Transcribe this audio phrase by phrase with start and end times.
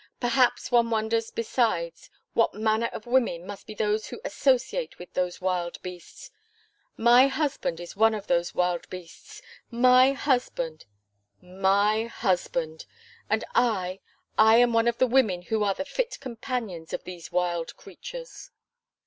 [0.19, 5.39] Perhaps one wonders, besides, what manner of women must be those who associate with those
[5.39, 6.31] wild beasts.
[6.97, 9.43] My husband is one of those wild beasts!
[9.69, 10.87] my husband!
[11.39, 12.87] my husband!
[13.29, 13.99] and I
[14.39, 18.49] I am one of the women who are the fit companions of these wild creatures."